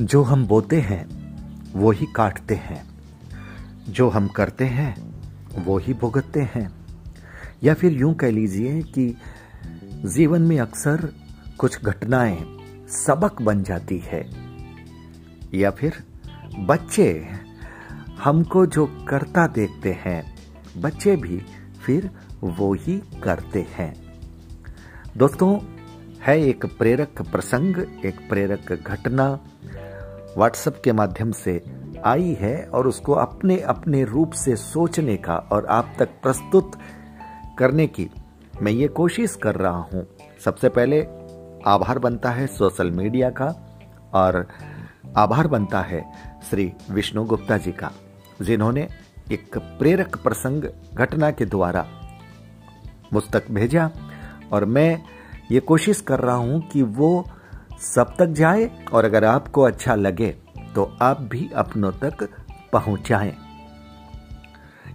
जो 0.00 0.22
हम 0.22 0.46
बोते 0.46 0.80
हैं, 0.80 1.06
वो 1.72 1.90
ही 1.90 2.06
काटते 2.16 2.54
हैं। 2.54 2.86
जो 3.88 4.08
हम 4.08 4.28
करते 4.28 4.64
हैं, 4.64 5.14
वो 5.64 5.78
ही 5.78 5.94
भुगतते 5.94 6.40
हैं। 6.40 6.72
या 7.62 7.74
फिर 7.74 7.92
यूँ 7.92 8.14
कह 8.14 8.30
लीजिए 8.30 8.82
कि 8.82 9.16
जीवन 10.04 10.42
में 10.42 10.58
अक्सर 10.58 11.12
कुछ 11.58 11.84
घटनाएँ 11.84 12.56
सबक 12.88 13.42
बन 13.42 13.62
जाती 13.62 13.98
है। 13.98 14.30
या 15.54 15.70
फिर 15.70 15.92
बच्चे 16.58 17.26
हमको 18.24 18.66
जो 18.66 19.06
करता 19.08 19.46
देखते 19.46 19.92
हैं, 19.92 20.36
बच्चे 20.80 21.16
भी 21.16 21.42
फिर 21.86 22.10
वो 22.42 22.74
ही 22.74 23.02
करते 23.22 23.66
हैं। 23.70 23.94
दोस्तों, 25.16 25.60
है 26.22 26.40
एक 26.40 26.66
प्रेरक 26.66 27.22
प्रसंग, 27.22 27.76
एक 28.04 28.28
प्रेरक 28.28 28.72
घटना 28.86 29.40
व्हाट्सएप 30.36 30.80
के 30.84 30.92
माध्यम 30.92 31.32
से 31.32 31.60
आई 32.04 32.36
है 32.40 32.56
और 32.64 32.86
उसको 32.86 33.12
अपने 33.12 33.58
अपने 33.60 34.04
रूप 34.04 34.32
से 34.32 34.56
सोचने 34.56 35.16
का 35.16 35.36
और 35.52 35.66
आप 35.66 35.94
तक 35.98 36.08
प्रस्तुत 36.22 36.72
करने 37.58 37.86
की 37.86 38.08
मैं 38.62 38.72
ये 38.72 38.88
कोशिश 38.88 39.36
कर 39.36 39.54
रहा 39.54 39.78
हूँ। 39.92 40.06
सबसे 40.44 40.68
पहले 40.68 41.00
आभार 41.66 41.98
बनता 41.98 42.30
है 42.30 42.46
सोशल 42.46 42.90
मीडिया 42.90 43.30
का 43.30 43.48
और 44.14 44.46
आभार 45.16 45.46
बनता 45.46 45.80
है 45.80 46.04
श्री 46.50 46.72
विष्णु 46.90 47.24
गुप्ता 47.24 47.56
जी 47.58 47.72
का, 47.72 47.90
जिन्होंने 48.42 48.88
एक 49.32 49.58
प्रेरक 49.58 50.16
प्रसंग 50.16 50.64
घटना 50.94 51.30
के 51.30 51.44
द्वारा 51.44 51.86
मुझ 53.12 53.22
तक 53.32 53.50
भेजा। 53.50 53.90
और 54.52 54.64
मैं 54.64 55.02
ये 55.52 55.60
कोशिश 55.60 56.00
कर 56.00 56.20
रहा 56.20 56.34
हूँ 56.34 56.60
कि 56.68 56.82
वो 56.82 57.26
सब 57.78 58.14
तक 58.18 58.26
जाए 58.32 58.70
और 58.92 59.04
अगर 59.04 59.24
आपको 59.24 59.62
अच्छा 59.62 59.94
लगे 59.94 60.28
तो 60.74 60.90
आप 61.02 61.20
भी 61.22 61.48
अपनों 61.56 61.90
तक 61.92 62.28
पहुंचाएँ। 62.72 63.32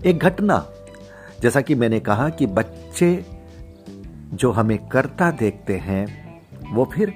एक 0.06 0.20
घटना, 0.20 0.66
जैसा 1.42 1.62
कि 1.62 1.76
मैंने 1.76 2.00
कहा 2.00 2.28
कि 2.30 2.46
बच्चे 2.48 3.26
जो 4.34 4.52
हमें 4.52 4.78
करता 4.88 5.30
देखते 5.32 5.78
हैं, 5.78 6.06
वो 6.74 6.86
फिर 6.94 7.14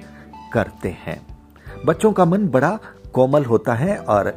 करते 0.52 0.96
हैं। 1.00 1.20
बच्चों 1.86 2.12
का 2.12 2.24
मन 2.24 2.48
बड़ा 2.48 2.78
कोमल 3.14 3.44
होता 3.44 3.74
है 3.74 3.96
और 3.98 4.28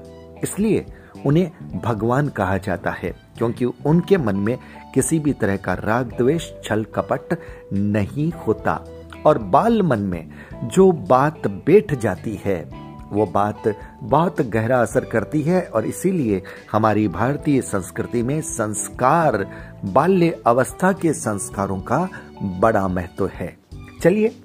इसलिए 0.43 0.85
उन्हें 1.25 1.79
भगवान 1.81 2.27
कहा 2.29 2.57
जाता 2.57 2.91
है, 2.91 3.13
क्योंकि 3.37 3.65
उनके 3.65 4.17
मन 4.17 4.35
में 4.35 4.57
किसी 4.93 5.19
भी 5.19 5.33
तरह 5.33 5.57
का 5.57 5.73
राग, 5.75 6.13
द्वेष, 6.17 6.51
छल, 6.63 6.83
कपट 6.95 7.37
नहीं 7.73 8.31
होता। 8.47 8.79
और 9.25 9.37
बाल 9.37 9.81
मन 9.81 9.99
में 9.99 10.29
जो 10.63 10.91
बात 10.91 11.47
बैठ 11.47 11.95
जाती 11.95 12.41
है, 12.45 12.69
वो 13.11 13.25
बात 13.25 13.63
बहुत 14.03 14.41
गहरा 14.41 14.81
असर 14.81 15.05
करती 15.05 15.41
है 15.41 15.61
और 15.61 15.85
इसीलिए 15.85 16.43
हमारी 16.71 17.07
भारतीय 17.07 17.61
संस्कृति 17.61 18.23
में 18.23 18.41
संस्कार, 18.41 19.49
बाल्य 19.85 20.41
अवस्था 20.45 20.91
के 20.91 21.13
संस्कारों 21.13 21.79
का 21.79 22.09
बड़ा 22.43 22.87
महत्व 22.87 23.27
है। 23.27 23.57
चलिए, 24.01 24.35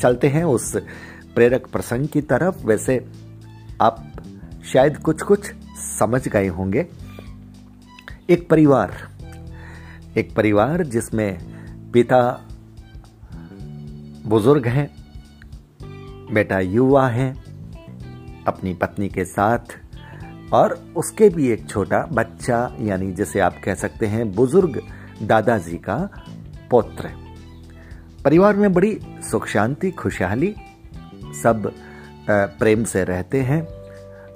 चलते 0.00 0.28
हैं 0.28 0.44
उस 0.44 0.76
प्रेरक 1.34 1.66
प्रसंग 1.66 2.08
की 2.08 2.20
तरफ़। 2.20 2.66
वैसे 2.66 3.06
आप 3.80 4.12
शायद 4.72 4.96
कुछ 4.96 5.22
कुछ 5.22 5.52
समझ 5.78 6.28
गए 6.28 6.46
होंगे। 6.46 6.86
एक 8.30 8.48
परिवार 8.48 8.94
एक 10.16 10.34
परिवार 10.34 10.84
जिसमें 10.84 11.38
पिता 11.92 12.48
बुज़ुर्ग 14.26 14.66
हैं, 14.66 14.88
बेटा 16.34 16.58
युवा 16.60 17.08
है, 17.08 17.30
अपनी 18.46 18.72
पत्नी 18.74 19.08
के 19.08 19.24
साथ, 19.24 19.76
और 20.52 20.72
उसके 20.96 21.28
भी 21.28 21.48
एक 21.48 21.68
छोटा 21.68 22.00
बच्चा, 22.12 22.76
यानी 22.80 23.12
जैसे 23.12 23.40
आप 23.40 23.60
कह 23.64 23.74
सकते 23.74 24.06
हैं 24.06 24.30
बुज़ुर्ग 24.34 24.80
दादाजी 25.22 25.76
का 25.78 25.96
पुत्र 26.70 27.10
परिवार 28.24 28.56
में 28.56 28.72
बड़ी 28.72 28.98
सुख 29.30 29.46
शांति, 29.46 29.90
खुशहाली, 29.90 30.54
सब 31.42 31.72
प्रेम 32.30 32.84
से 32.84 33.04
रहते 33.04 33.42
हैं, 33.42 33.62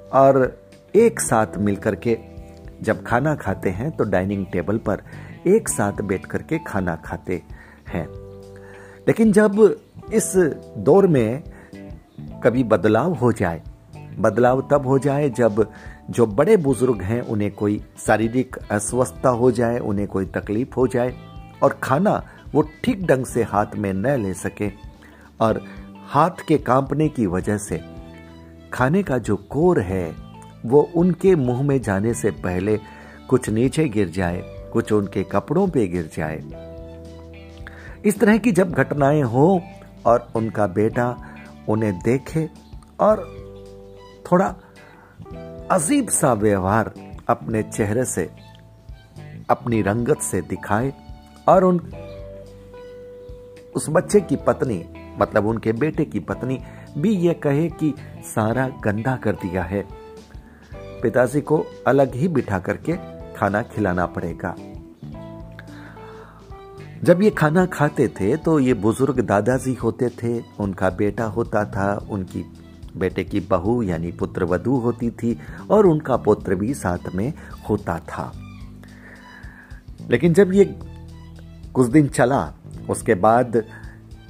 और 0.09 0.61
एक 0.95 1.19
साथ 1.19 1.57
मिलकर 1.57 1.95
के 1.97 2.17
जब 2.81 3.03
खाना 3.03 3.35
खाते 3.35 3.69
हैं 3.69 3.91
तो 3.91 4.03
डाइनिंग 4.05 4.45
टेबल 4.53 4.77
पर 4.79 5.03
एक 5.47 5.69
साथ 5.69 6.01
बैठ 6.01 6.25
करके 6.25 6.59
खाना 6.67 6.95
खाते 7.05 7.41
हैं। 7.89 8.07
लेकिन 9.07 9.31
जब 9.31 9.59
इस 10.13 10.31
दौर 10.77 11.07
में 11.07 11.43
कभी 12.43 12.63
बदलाव 12.63 13.13
हो 13.13 13.31
जाए, 13.31 13.61
बदलाव 14.19 14.61
तब 14.71 14.87
हो 14.87 14.97
जाए 14.99 15.29
जब 15.29 15.65
जो 16.09 16.25
बड़े 16.25 16.57
बुज़ुर्ग 16.57 17.01
हैं, 17.01 17.21
उन्हें 17.21 17.51
कोई 17.51 17.81
शारीरिक 18.05 18.57
अस्वस्थता 18.71 19.29
हो 19.29 19.51
जाए, 19.51 19.79
उन्हें 19.79 20.07
कोई 20.07 20.25
तकलीफ़ 20.25 20.75
हो 20.77 20.87
जाए 20.87 21.15
और 21.63 21.79
खाना 21.83 22.23
वो 22.53 22.61
ठीक 22.83 23.05
ढंग 23.07 23.25
से 23.25 23.43
हाथ 23.43 23.75
में 23.75 23.91
न 23.93 24.15
ले 24.23 24.33
सके 24.33 24.69
और 25.41 25.61
हाथ 26.07 26.45
के 26.47 26.57
कांपने 26.57 27.07
की 27.09 27.25
वजह 27.25 27.57
से 27.57 27.81
खाने 28.73 29.03
का 29.03 29.17
जो 29.17 29.35
कोर 29.49 29.79
है, 29.79 30.15
वो 30.65 30.81
उनके 30.95 31.35
मुँह 31.35 31.61
में 31.63 31.81
जाने 31.81 32.13
से 32.13 32.31
पहले 32.31 32.77
कुछ 33.29 33.49
नीचे 33.49 33.87
गिर 33.89 34.09
जाए, 34.09 34.41
कुछ 34.73 34.91
उनके 34.93 35.23
कपड़ों 35.23 35.67
पे 35.67 35.87
गिर 35.87 36.09
जाए। 36.17 36.69
इस 38.05 38.19
तरह 38.19 38.37
की 38.37 38.51
जब 38.51 38.71
घटनाएँ 38.71 39.21
हो 39.21 39.61
और 40.05 40.31
उनका 40.35 40.67
बेटा 40.67 41.33
उन्हें 41.69 41.99
देखे 41.99 42.49
और 42.99 43.17
थोड़ा 44.31 44.55
अजीब 45.71 46.09
सा 46.09 46.33
व्यवहार 46.33 46.91
अपने 47.29 47.63
चेहरे 47.63 48.05
से, 48.05 48.29
अपनी 49.49 49.81
रंगत 49.81 50.19
से 50.19 50.41
दिखाए 50.41 50.93
और 51.47 51.63
उन, 51.63 51.79
उस 53.75 53.85
बच्चे 53.89 54.21
की 54.21 54.35
पत्नी 54.35 54.85
मतलब 55.19 55.45
उनके 55.45 55.73
बेटे 55.73 56.05
की 56.05 56.19
पत्नी 56.19 56.59
भी 56.97 57.15
ये 57.15 57.33
कहे 57.33 57.69
कि 57.69 57.93
सारा 58.35 58.67
गंदा 58.67 59.15
कर 59.15 59.31
दिया 59.31 59.63
है। 59.63 59.87
पिताजी 60.75 61.41
को 61.41 61.65
अलग 61.87 62.15
ही 62.15 62.27
बिठा 62.27 62.59
करके 62.59 62.93
खाना 63.33 63.61
खिलाना 63.61 64.05
पड़ेगा। 64.05 64.55
जब 67.03 67.21
ये 67.21 67.29
खाना 67.29 67.65
खाते 67.65 68.07
थे 68.07 68.37
तो 68.37 68.59
ये 68.59 68.73
बुज़ुर्ग 68.73 69.19
दादाजी 69.19 69.73
होते 69.73 70.09
थे। 70.09 70.43
उनका 70.59 70.89
बेटा 70.89 71.25
होता 71.25 71.65
था, 71.65 72.07
उनकी 72.09 72.43
बेटे 72.97 73.23
की 73.23 73.39
बहू 73.39 73.81
यानी 73.83 74.11
पुत्र 74.11 74.43
वधु 74.43 74.71
होती 74.71 75.09
थी, 75.09 75.37
और 75.71 75.85
उनका 75.85 76.17
पुत्र 76.17 76.55
भी 76.55 76.73
साथ 76.73 77.15
में 77.15 77.33
होता 77.69 77.99
था। 77.99 78.31
लेकिन 80.09 80.33
जब 80.33 80.53
ये 80.53 80.65
कुछ 81.73 81.87
दिन 81.87 82.07
चला, 82.07 82.53
उसके 82.89 83.15
बाद 83.15 83.63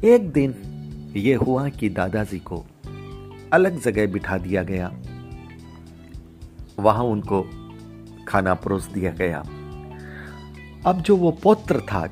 एक 0.03 0.31
दिन 0.31 0.55
ये 1.15 1.35
हुआ 1.35 1.69
कि 1.69 1.89
दादाजी 1.89 2.39
को 2.39 2.65
अलग 3.53 3.81
जगह 3.81 4.07
बिठा 4.07 4.37
दिया 4.37 4.63
गया। 4.63 4.91
वहाँ 6.79 7.03
उनको 7.03 7.45
खाना 8.27 8.53
परोस 8.53 8.87
दिया 8.87 9.11
गया। 9.11 9.43
अब 10.85 11.01
जो 11.01 11.15
वो 11.15 11.31
पुत्र 11.31 11.79
था 11.79 12.07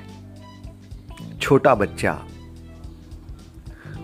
छोटा 1.50 1.74
बच्चा। 1.74 2.12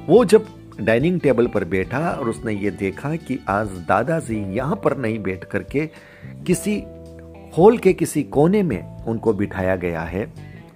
वो 0.08 0.24
जब 0.24 0.46
डाइनिंग 0.80 1.20
टेबल 1.20 1.46
पर 1.46 1.64
बैठा 1.64 1.98
और 2.10 2.28
उसने 2.28 2.52
ये 2.52 2.70
देखा 2.70 3.14
कि 3.16 3.38
आज 3.48 3.68
दादाजी 3.88 4.38
यहाँ 4.54 4.76
पर 4.76 4.96
नहीं 4.96 5.18
बैठ 5.18 5.44
करके 5.44 5.86
किसी 6.46 6.76
हॉल 7.58 7.78
के 7.78 7.92
किसी 7.92 8.22
कोने 8.22 8.62
में 8.62 9.04
उनको 9.04 9.32
बिठाया 9.32 9.76
गया 9.76 10.00
है, 10.00 10.24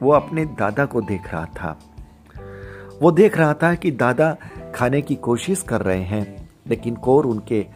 वो 0.03 0.13
अपने 0.13 0.45
दादा 0.45 0.85
को 0.85 1.01
देख 1.01 1.33
रहा 1.33 1.45
था। 1.47 1.79
वो 3.03 3.13
देख 3.13 3.39
रहा 3.39 3.55
था 3.55 3.75
कि 3.75 3.91
दादा 3.91 4.37
खाने 4.75 5.03
की 5.03 5.15
कोशिश 5.15 5.63
कर 5.63 5.81
रहे 5.81 6.03
हैं, 6.03 6.49
लेकिन 6.69 6.95
कोर 6.95 7.27
उनके 7.27 7.67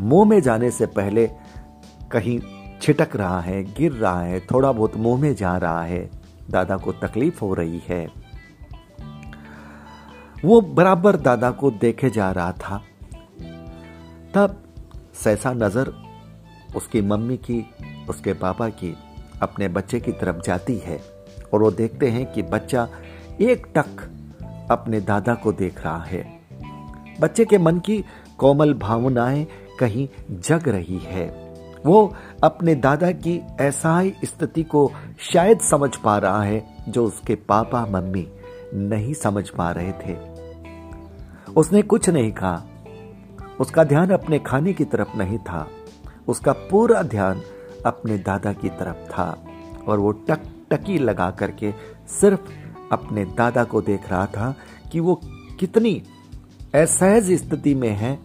मुँह 0.00 0.28
में 0.28 0.40
जाने 0.40 0.70
से 0.70 0.86
पहले 0.86 1.26
कहीं 2.12 2.40
छिटक 2.82 3.16
रहा 3.16 3.40
है, 3.40 3.62
गिर 3.64 3.92
रहा 3.92 4.22
है, 4.22 4.40
थोड़ा 4.40 4.72
बहुत 4.72 4.96
मुँह 4.96 5.20
में 5.20 5.34
जा 5.34 5.56
रहा 5.56 5.82
है। 5.82 6.21
दादा 6.52 6.76
को 6.76 6.92
तकलीफ़ 6.92 7.40
हो 7.40 7.54
रही 7.54 7.82
है। 7.88 8.12
वो 10.44 10.60
बराबर 10.60 11.16
दादा 11.16 11.50
को 11.50 11.70
देखे 11.70 12.10
जा 12.10 12.32
रहा 12.32 12.52
था। 12.52 12.82
तब 14.34 14.62
सहसा 15.14 15.52
नज़र 15.52 15.92
उसकी 16.76 17.00
मम्मी 17.00 17.36
की, 17.36 17.70
उसके 18.08 18.32
पापा 18.32 18.68
की, 18.68 18.96
अपने 19.42 19.68
बच्चे 19.68 20.00
की 20.00 20.12
तरफ़ 20.12 20.36
जाती 20.36 20.78
है 20.78 21.00
और 21.54 21.62
वो 21.62 21.70
देखते 21.70 22.08
हैं 22.08 22.32
कि 22.32 22.42
बच्चा 22.42 22.88
एक 23.40 23.66
टक 23.74 24.10
अपने 24.70 25.00
दादा 25.00 25.34
को 25.34 25.52
देख 25.52 25.84
रहा 25.84 26.04
है। 26.04 26.40
बच्चे 27.20 27.44
के 27.44 27.58
मन 27.58 27.78
की 27.78 28.04
कोमल 28.38 28.74
भावनाएँ 28.74 29.46
कहीं 29.78 30.08
जग 30.30 30.68
रही 30.68 30.98
है। 30.98 31.41
वो 31.86 32.14
अपने 32.44 32.74
दादा 32.74 33.10
की 33.10 33.42
ऐसाई 33.60 34.14
स्थिति 34.24 34.62
को 34.62 34.92
शायद 35.32 35.60
समझ 35.60 35.96
पा 35.96 36.18
रहा 36.18 36.42
है, 36.42 36.76
जो 36.88 37.04
उसके 37.04 37.34
पापा, 37.34 37.86
मम्मी 37.86 38.28
नहीं 38.74 39.14
समझ 39.14 39.48
पा 39.48 39.70
रहे 39.70 39.92
थे। 39.92 40.16
उसने 41.56 41.82
कुछ 41.82 42.08
नहीं 42.08 42.32
कहा। 42.32 42.62
उसका 43.60 43.84
ध्यान 43.84 44.10
अपने 44.10 44.38
खाने 44.38 44.72
की 44.72 44.84
तरफ़ 44.84 45.16
नहीं 45.16 45.38
था। 45.38 45.68
उसका 46.28 46.52
पूरा 46.52 47.02
ध्यान 47.02 47.42
अपने 47.86 48.18
दादा 48.18 48.52
की 48.52 48.68
तरफ़ 48.68 49.12
था 49.12 49.44
और 49.88 49.98
वो 49.98 50.12
टक 50.12 50.40
टकी 50.70 50.98
लगा 50.98 51.30
करके 51.30 51.72
सिर्फ़ 52.20 52.40
अपने 52.92 53.24
दादा 53.24 53.64
को 53.64 53.82
देख 53.82 54.10
रहा 54.10 54.26
था 54.26 54.54
कि 54.92 55.00
वो 55.00 55.20
कितनी 55.60 56.02
असहज 56.74 57.32
स्थिति 57.32 57.74
में 57.74 57.90
है। 57.90 58.18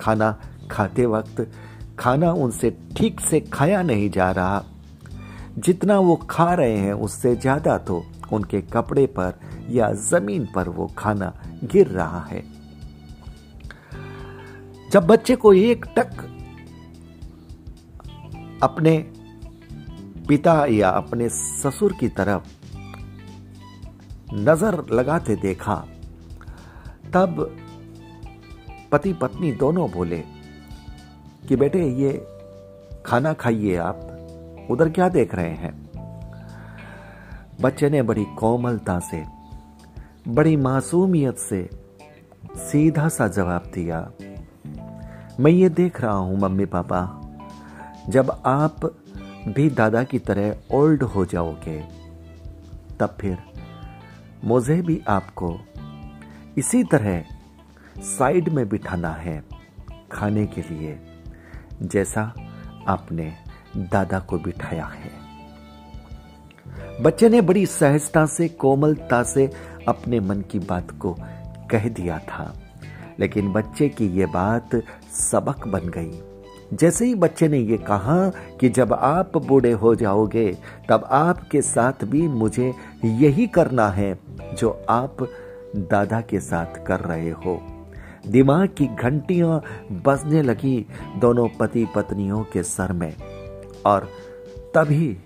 खाना 0.00 0.40
खाते 0.70 1.06
वक्त 1.06 1.52
खाना 2.00 2.30
उनसे 2.32 2.70
ठीक 2.96 3.20
से 3.20 3.40
खाया 3.42 3.82
नहीं 3.82 4.10
जा 4.10 4.30
रहा। 4.30 4.64
जितना 5.58 5.98
वो 5.98 6.16
खा 6.30 6.52
रहे 6.54 6.76
हैं, 6.76 6.92
उससे 6.92 7.34
ज़्यादा 7.36 7.76
तो 7.78 8.04
उनके 8.32 8.60
कपड़े 8.62 9.06
पर 9.08 9.40
या 9.70 9.92
ज़मीन 9.92 10.46
पर 10.54 10.68
वो 10.68 10.86
खाना 10.98 11.32
गिर 11.64 11.86
रहा 11.88 12.20
है। 12.20 12.42
जब 14.92 15.06
बच्चे 15.06 15.36
को 15.36 15.52
एक 15.52 15.84
टक 15.96 16.24
अपने 18.62 18.96
पिता 20.28 20.64
या 20.66 20.88
अपने 20.88 21.28
ससुर 21.28 21.92
की 21.92 22.08
तरफ़ 22.08 22.48
नज़र 24.34 24.84
लगाते 24.92 25.36
देखा, 25.36 25.74
तब 27.14 27.56
पति 28.92 29.12
पत्नी 29.12 29.52
दोनों 29.52 29.90
बोले 29.90 30.22
कि 31.48 31.56
बेटे, 31.56 31.84
ये 31.84 32.12
खाना 33.06 33.32
खाइए 33.32 33.76
आप। 33.76 34.66
उधर 34.70 34.88
क्या 34.88 35.08
देख 35.08 35.34
रहे 35.34 35.54
हैं? 35.54 35.74
बच्चे 37.60 37.90
ने 37.90 38.02
बड़ी 38.02 38.24
कोमलता 38.24 38.98
से, 39.00 39.24
बड़ी 40.28 40.56
मासूमियत 40.56 41.38
से 41.38 41.68
सीधा 42.56 43.08
सा 43.08 43.28
जवाब 43.28 43.70
दिया, 43.74 44.00
मैं 45.40 45.50
ये 45.50 45.68
देख 45.68 46.00
रहा 46.00 46.12
हूँ, 46.12 46.38
मम्मी 46.38 46.64
पापा, 46.64 47.00
जब 48.08 48.30
आप 48.46 48.84
भी 49.48 49.68
दादा 49.70 50.02
की 50.04 50.18
तरह 50.18 50.56
ओल्ड 50.72 51.02
हो 51.02 51.24
जाओगे, 51.24 51.78
तब 53.00 53.16
फिर 53.20 53.38
मुझे 54.44 54.80
भी 54.82 55.00
आपको 55.08 55.58
इसी 56.58 56.84
तरह 56.84 57.24
साइड 57.98 58.48
में 58.48 58.68
बिठाना 58.68 59.12
है 59.12 59.42
खाने 60.12 60.46
के 60.46 60.60
लिए। 60.60 60.98
जैसा 61.82 62.34
आपने 62.88 63.32
दादा 63.76 64.18
को 64.18 64.38
बिठाया 64.38 64.84
है। 64.84 65.20
बच्चे 67.02 67.28
ने 67.28 67.40
बड़ी 67.40 67.66
सहजता 67.66 68.26
से, 68.26 68.48
कोमलता 68.48 69.22
से 69.22 69.50
अपने 69.88 70.20
मन 70.20 70.40
की 70.40 70.58
बात 70.58 70.90
को 70.90 71.16
कह 71.70 71.88
दिया 71.88 72.18
था। 72.18 72.54
लेकिन 73.20 73.52
बच्चे 73.52 73.88
की 73.88 74.06
यह 74.06 74.26
बात 74.26 74.70
सबक 75.12 75.68
बन 75.68 75.80
गई। 75.80 76.22
जैसे 76.76 77.06
ही 77.06 77.14
बच्चे 77.14 77.48
ने 77.48 77.58
ये 77.58 77.76
कहा 77.76 78.28
कि 78.60 78.68
जब 78.68 78.92
आप 78.92 79.36
बूढ़े 79.36 79.72
हो 79.72 79.94
जाओगे, 79.94 80.58
तब 80.88 81.08
आपके 81.10 81.62
साथ 81.62 82.04
भी 82.04 82.28
मुझे 82.28 82.74
यही 83.04 83.46
करना 83.46 83.88
है 83.88 84.18
जो 84.58 84.86
आप 84.90 85.16
दादा 85.76 86.20
के 86.20 86.40
साथ 86.40 86.86
कर 86.86 87.00
रहे 87.00 87.30
हो। 87.30 87.79
दिमाग 88.26 88.68
की 88.78 88.86
घंटियाँ 88.86 89.62
बजने 89.92 90.42
लगी 90.42 90.86
दोनों 91.16 91.48
पति 91.48 91.86
पत्नियों 91.94 92.44
के 92.44 92.62
सर 92.62 92.92
में। 92.92 93.16
और 93.86 94.08
तभी 94.74 95.18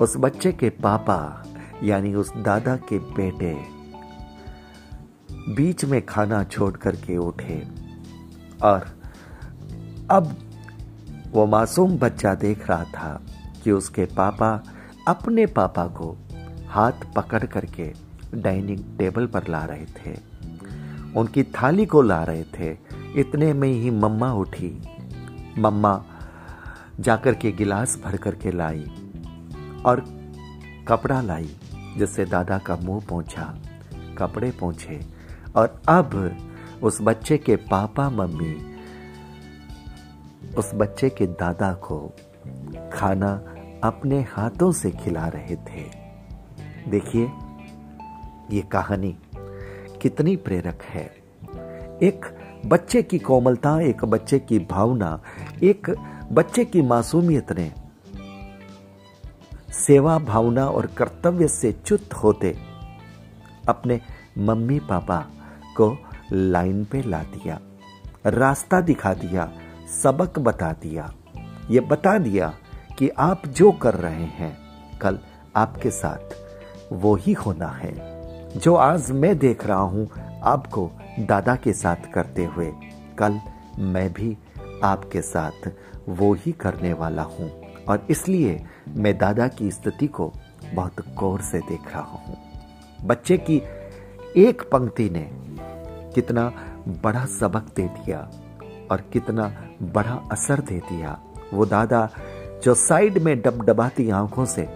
उस 0.00 0.16
बच्चे 0.16 0.52
के 0.52 0.70
पापा, 0.70 1.44
यानी 1.84 2.14
उस 2.14 2.32
दादा 2.36 2.76
के 2.76 2.98
बेटे, 2.98 3.58
बीच 5.54 5.84
में 5.84 6.06
खाना 6.06 6.44
छोड़ 6.44 6.76
करके 6.76 7.16
उठे। 7.16 7.68
और 8.62 8.88
अब 10.10 10.36
वो 11.32 11.46
मासूम 11.46 11.98
बच्चा 11.98 12.34
देख 12.34 12.68
रहा 12.68 12.84
था 12.84 13.22
कि 13.64 13.70
उसके 13.70 14.04
पापा 14.04 14.62
अपने 15.08 15.46
पापा 15.46 15.86
को 15.86 16.16
हाथ 16.68 16.92
पकड़ 17.16 17.44
करके 17.44 17.92
डाइनिंग 18.34 18.98
टेबल 18.98 19.26
पर 19.26 19.48
ला 19.48 19.64
रहे 19.64 19.84
थे। 19.84 20.30
उनकी 21.16 21.42
थाली 21.42 21.86
को 21.86 22.02
ला 22.02 22.24
रहे 22.24 22.44
थे। 22.44 22.76
इतने 23.16 23.52
में 23.52 23.68
ही 23.68 23.90
मम्मा 23.90 24.32
उठी। 24.32 24.82
मम्मा 25.58 26.04
जाकर 27.00 27.34
के 27.34 27.52
गिलास 27.52 28.00
भर 28.04 28.16
करके 28.16 28.50
लाई 28.50 28.84
और 29.86 30.04
कपड़ा 30.88 31.20
लाई, 31.20 31.56
जिससे 31.98 32.24
दादा 32.24 32.58
का 32.58 32.76
मुँह 32.76 33.04
पहुँचा 33.08 33.58
कपड़े 34.18 34.50
पहुँचे 34.50 35.00
और 35.56 35.82
अब 35.88 36.36
उस 36.82 36.98
बच्चे 37.02 37.38
के 37.38 37.56
पापा, 37.56 38.10
मम्मी, 38.10 38.76
उस 40.54 40.70
बच्चे 40.74 41.10
के 41.10 41.26
दादा 41.26 41.72
को 41.72 42.16
खाना 42.92 43.32
अपने 43.84 44.20
हाथों 44.22 44.72
से 44.72 44.90
खिला 44.90 45.28
रहे 45.28 45.56
थे। 45.56 45.84
देखिए, 46.90 47.30
ये 48.50 48.60
कहानी 48.60 49.16
कितनी 50.02 50.36
प्रेरक 50.36 50.82
है। 50.82 51.04
एक 52.02 52.26
बच्चे 52.66 53.02
की 53.02 53.18
कोमलता, 53.18 53.80
एक 53.80 54.04
बच्चे 54.04 54.38
की 54.38 54.58
भावना, 54.58 55.20
एक 55.62 55.90
बच्चे 56.32 56.64
की 56.64 56.82
मासूमियत 56.82 57.52
ने 57.52 57.72
सेवा, 59.72 60.18
भावना 60.18 60.66
और 60.66 60.86
कर्तव्य 60.86 61.48
से 61.48 61.72
च्युत 61.72 62.14
होते 62.14 62.56
अपने 63.68 64.00
मम्मी 64.38 64.78
पापा 64.78 65.18
को 65.76 65.96
लाइन 66.32 66.84
पे 66.84 67.02
ला 67.02 67.22
दिया, 67.22 67.60
रास्ता 68.26 68.80
दिखा 68.80 69.14
दिया, 69.14 69.50
सबक 70.02 70.38
बता 70.38 70.72
दिया, 70.72 71.12
ये 71.70 71.80
बता 71.80 72.18
दिया 72.18 72.54
कि 72.98 73.08
आप 73.08 73.46
जो 73.46 73.72
कर 73.72 73.94
रहे 73.94 74.24
हैं, 74.24 74.56
कल 74.98 75.18
आपके 75.56 75.90
साथ 75.90 76.34
वो 76.92 77.14
ही 77.16 77.32
होना 77.32 77.68
है। 77.68 78.19
जो 78.56 78.74
आज 78.74 79.10
मैं 79.10 79.38
देख 79.38 79.66
रहा 79.66 79.78
हूँ 79.78 80.08
आपको 80.42 80.90
दादा 81.18 81.54
के 81.56 81.72
साथ 81.72 82.10
करते 82.12 82.44
हुए, 82.44 82.72
कल 83.18 83.40
मैं 83.78 84.12
भी 84.12 84.36
आपके 84.84 85.20
साथ 85.22 85.68
वो 86.08 86.32
ही 86.34 86.52
करने 86.52 86.92
वाला 86.92 87.22
हूँ। 87.22 87.50
और 87.88 88.06
इसलिए 88.10 88.64
मैं 88.88 89.18
दादा 89.18 89.48
की 89.48 89.70
स्थिति 89.70 90.06
को 90.06 90.32
बहुत 90.74 91.00
गौर 91.14 91.40
से 91.40 91.58
देख 91.58 91.92
रहा 91.92 92.02
हूँ। 92.02 92.36
बच्चे 93.04 93.38
की 93.38 93.62
एक 94.36 94.62
पंक्ति 94.62 95.08
ने 95.10 95.28
कितना 96.14 96.52
बड़ा 97.04 97.24
सबक 97.24 97.72
दे 97.76 97.82
दिया 97.82 98.18
और 98.90 99.00
कितना 99.12 99.52
बड़ा 99.82 100.28
असर 100.32 100.60
दे 100.60 100.78
दिया। 100.78 101.18
वो 101.54 101.66
दादा 101.66 102.08
जो 102.64 102.74
साइड 102.74 103.18
में 103.18 103.40
डबडबाती 103.40 104.10
आँखों 104.10 104.44
से 104.44 104.68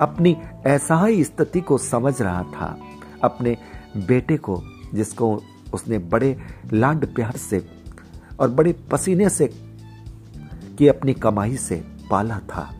अपनी 0.00 0.36
असहाय 0.66 1.22
स्थिति 1.24 1.60
को 1.60 1.78
समझ 1.78 2.20
रहा 2.22 2.42
था। 2.42 2.76
अपने 3.24 3.56
बेटे 3.96 4.36
को, 4.36 4.62
जिसको 4.94 5.42
उसने 5.74 5.98
बड़े 5.98 6.36
लाड 6.72 7.06
प्यार 7.14 7.36
से 7.36 7.66
और 8.40 8.50
बड़े 8.50 8.72
पसीने 8.90 9.28
से 9.28 9.46
की 10.78 10.88
अपनी 10.88 11.14
कमाई 11.14 11.56
से 11.56 11.84
पाला 12.10 12.38
था। 12.38 12.70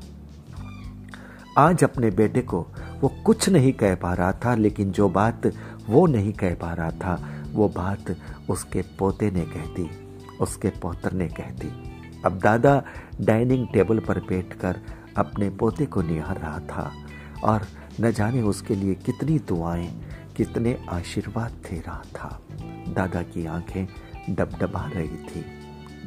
आज 1.58 1.84
अपने 1.84 2.10
बेटे 2.10 2.40
को 2.42 2.66
वो 3.00 3.08
कुछ 3.26 3.48
नहीं 3.48 3.72
कह 3.72 3.94
पा 3.94 4.12
रहा 4.14 4.32
था, 4.32 4.54
लेकिन 4.54 4.90
जो 4.90 5.08
बात 5.08 5.46
वो 5.88 6.06
नहीं 6.06 6.32
कह 6.32 6.54
पा 6.54 6.72
रहा 6.72 6.90
था, 6.90 7.18
वो 7.52 7.68
बात 7.68 8.16
उसके 8.50 8.82
पोते 8.98 9.30
ने 9.30 9.40
कह 9.40 9.66
दी, 9.76 9.88
उसके 10.40 10.68
पौत्र 10.68 11.12
ने 11.12 11.28
कह 11.28 11.50
दी। 11.50 11.72
अब 12.25 12.38
दादा 12.38 12.82
डाइनिंग 13.20 13.66
टेबल 13.72 13.98
पर 13.98 14.18
बैठकर 14.18 14.80
अपने 15.16 15.50
पोते 15.50 15.87
को 15.87 16.02
निहार 16.02 16.38
रहा 16.38 16.58
था। 16.58 16.92
और 17.45 17.66
न 18.00 18.11
जाने 18.12 18.42
उसके 18.42 18.75
लिए 18.75 18.95
कितनी 18.95 19.38
दुआएँ, 19.38 19.88
कितने 20.37 20.76
आशीर्वाद 20.90 21.52
दे 21.71 21.78
रहा 21.78 22.02
था। 22.16 22.40
दादा 22.88 23.23
की 23.23 23.47
आँखें 23.47 23.87
डबडबा 24.30 24.85
रही 24.95 25.09
थी 25.09 25.45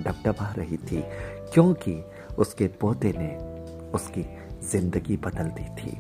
डबडबा 0.04 0.54
रही 0.58 0.78
थी, 0.78 1.04
क्योंकि 1.54 2.04
उसके 2.38 2.68
पोते 2.82 3.14
ने 3.18 3.36
उसकी 3.92 4.26
ज़िंदगी 4.72 5.18
बदल 5.18 5.50
दी 5.50 5.66
थी 5.76 5.98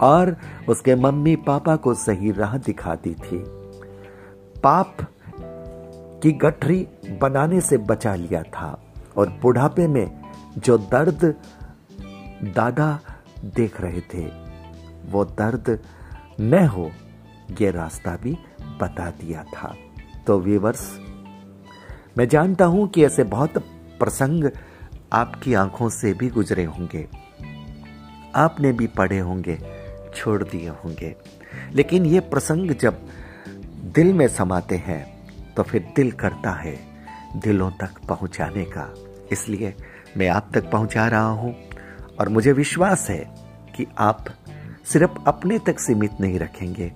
और 0.00 0.36
उसके 0.68 0.94
मम्मी 0.94 1.36
पापा 1.36 1.76
को 1.76 1.94
सही 1.94 2.30
राह 2.32 2.56
दिखा 2.58 2.94
दी 2.94 3.14
थी। 3.14 3.42
पाप 4.60 4.96
की 6.22 6.32
गठरी 6.32 6.86
बनाने 7.20 7.60
से 7.60 7.78
बचा 7.78 8.14
लिया 8.14 8.42
था 8.42 8.78
और 9.16 9.28
बुढ़ापे 9.42 9.86
में 9.88 10.20
जो 10.58 10.78
दर्द 10.78 11.24
दादा 12.56 12.98
देख 13.44 13.80
रहे 13.80 14.00
थे 14.14 14.24
वो 15.10 15.24
दर्द 15.24 15.78
न 16.40 16.66
हो, 16.66 16.90
ये 17.60 17.70
रास्ता 17.70 18.16
भी 18.16 18.36
बता 18.80 19.10
दिया 19.10 19.44
था। 19.44 19.74
तो 20.26 20.38
व्यूवर्स 20.40 20.98
मैं 22.18 22.28
जानता 22.28 22.64
हूँ 22.64 22.88
कि 22.88 23.04
ऐसे 23.04 23.24
बहुत 23.24 23.58
प्रसंग 23.98 24.50
आपकी 25.12 25.54
आँखों 25.54 25.88
से 25.88 26.12
भी 26.12 26.28
गुजरे 26.28 26.64
होंगे। 26.64 27.06
आपने 28.34 28.72
भी 28.72 28.86
पढ़े 28.86 29.18
होंगे, 29.18 29.58
छोड़ 30.16 30.42
दिए 30.42 30.68
होंगे। 30.68 31.14
लेकिन 31.74 32.06
ये 32.06 32.20
प्रसंग 32.20 32.70
जब 32.70 33.00
दिल 33.94 34.12
में 34.14 34.26
समाते 34.28 34.76
हैं 34.76 35.04
तो 35.54 35.62
फिर 35.62 35.92
दिल 35.96 36.10
करता 36.12 36.50
है 36.50 36.76
दिलों 37.36 37.70
तक 37.70 38.00
पहुँचाने 38.08 38.64
का। 38.64 38.92
इसलिए 39.32 39.74
मैं 40.16 40.28
आप 40.28 40.50
तक 40.54 40.70
पहुँचा 40.70 41.06
रहा 41.08 41.28
हूँ 41.30 41.54
और 42.20 42.28
मुझे 42.28 42.52
विश्वास 42.52 43.08
है 43.10 43.24
कि 43.76 43.86
आप 43.98 44.24
सिर्फ़ 44.86 45.12
अपने 45.26 45.58
तक 45.58 45.80
सीमित 45.80 46.20
नहीं 46.20 46.38
रखेंगे। 46.38 46.92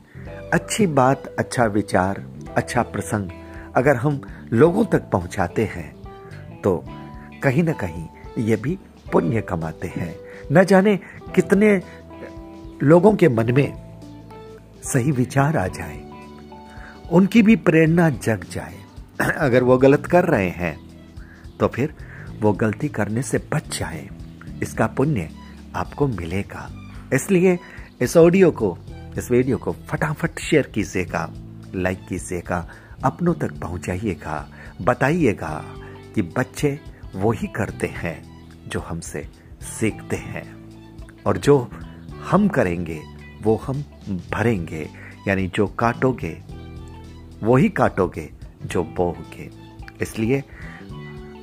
अच्छी 0.53 0.87
बात 0.87 1.27
अच्छा 1.39 1.65
विचार 1.69 2.25
अच्छा 2.57 2.83
प्रसंग 2.83 3.31
अगर 3.77 3.97
हम 3.97 4.21
लोगों 4.53 4.85
तक 4.85 5.09
पहुंचाते 5.13 5.65
हैं 5.65 5.91
तो 6.61 6.77
कहीं 7.43 7.63
ना 7.63 7.73
कहीं 7.73 8.07
ये 8.39 8.57
भी 8.57 8.79
पुण्य 9.13 9.41
कमाते 9.41 9.89
हैं। 9.89 10.15
न 10.53 10.65
जाने 10.65 10.97
कितने 11.35 11.81
लोगों 12.83 13.15
के 13.15 13.29
मन 13.29 13.53
में 13.53 13.99
सही 14.85 15.11
विचार 15.11 15.57
आ 15.57 15.67
जाए, 15.69 16.01
उनकी 17.13 17.43
भी 17.43 17.57
प्रेरणा 17.59 18.09
जग 18.11 18.45
जाए। 18.51 18.79
अगर 19.21 19.63
वो 19.63 19.77
गलत 19.79 20.07
कर 20.07 20.25
रहे 20.25 20.49
हैं 20.49 20.77
तो 21.61 21.69
फिर 21.69 21.95
वो 22.41 22.53
गलती 22.53 22.89
करने 22.89 23.23
से 23.23 23.39
बच 23.53 23.79
जाए। 23.79 24.09
इसका 24.63 24.87
पुण्य 24.87 25.29
आपको 25.77 26.07
मिलेगा। 26.09 26.69
इसलिए 27.13 27.59
इस 28.01 28.17
ऑडियो 28.17 28.51
को, 28.51 28.77
इस 29.19 29.31
वीडियो 29.31 29.57
को 29.59 29.73
फटाफट 29.89 30.39
शेयर 30.39 30.67
कीजिएगा, 30.75 31.29
लाइक 31.75 32.07
कीजिएगा, 32.09 32.69
अपनों 33.05 33.35
तक 33.35 33.53
पहुंचाइएगा, 33.53 34.49
बताइएगा 34.83 35.63
कि 36.15 36.23
बच्चे 36.37 36.79
वही 37.15 37.47
करते 37.47 37.87
हैं 37.87 38.17
जो 38.69 38.81
हमसे 38.81 39.27
सीखते 39.71 40.17
हैं। 40.17 40.45
और 41.27 41.39
जो 41.39 41.59
हम 42.31 42.49
करेंगे, 42.49 43.01
वो 43.43 43.57
हम 43.57 43.85
भरेंगे, 44.33 44.89
यानी 45.29 45.47
जो 45.49 45.67
काटोगे 45.79 46.37
वही 47.43 47.69
काटोगे 47.69 48.29
जो 48.65 48.83
बोगे 48.97 49.51
इसलिए 50.03 50.43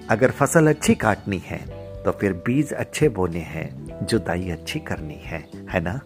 अगर 0.09 0.31
फ़सल 0.31 0.67
अच्छी 0.67 0.95
काटनी 0.95 1.41
है 1.45 1.65
तो 2.03 2.11
फिर 2.11 2.33
बीज 2.45 2.71
अच्छे 2.73 3.09
बोने 3.09 3.39
हैं, 3.39 4.05
जुताई 4.05 4.49
अच्छी 4.49 4.79
करनी 4.79 5.19
है 5.23 5.39
है 5.71 5.79
ना? 5.81 5.99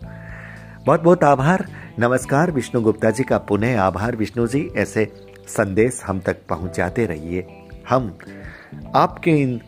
बहुत 0.86 1.02
बहुत 1.02 1.24
आभार। 1.24 1.68
नमस्कार, 2.00 2.52
विष्णु 2.52 2.82
गुप्ता 2.82 3.12
जी 3.12 3.24
का 3.24 3.38
पुनः 3.38 3.82
आभार। 3.82 4.16
विष्णु 4.16 4.48
जी, 4.48 4.70
ऐसे 4.78 5.26
संदेश 5.48 6.02
हम 6.06 6.20
तक 6.20 6.38
पहुंचाते 6.50 7.06
रहिए। 7.06 7.48
हम 7.90 8.18
आपके 8.96 9.32
इन 9.32 9.62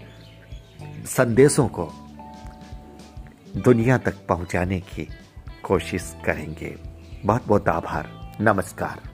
संदेशों 1.05 1.67
को 1.67 1.89
दुनिया 3.57 3.97
तक 3.97 4.13
पहुँचाने 4.29 4.79
की 4.79 5.07
कोशिश 5.63 6.15
करेंगे। 6.25 6.75
बहुत 7.25 7.47
बहुत 7.47 7.69
आभार। 7.69 8.37
नमस्कार। 8.41 9.12